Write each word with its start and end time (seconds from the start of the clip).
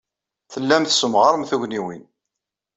Tellam 0.51 0.83
tessemɣarem 0.85 1.43
tugniwin. 1.49 2.03